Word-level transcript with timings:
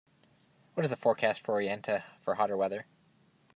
what 0.73 0.83
is 0.83 0.89
the 0.89 0.95
forecast 0.95 1.41
for 1.41 1.53
Orienta 1.61 2.01
for 2.21 2.33
hotter 2.33 2.57
weather 2.57 2.87